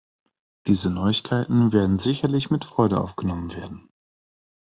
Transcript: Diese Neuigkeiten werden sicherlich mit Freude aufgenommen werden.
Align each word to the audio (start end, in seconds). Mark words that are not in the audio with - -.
Diese 0.65 0.89
Neuigkeiten 0.89 1.73
werden 1.73 1.99
sicherlich 1.99 2.49
mit 2.49 2.65
Freude 2.65 2.99
aufgenommen 2.99 3.53
werden. 3.53 3.87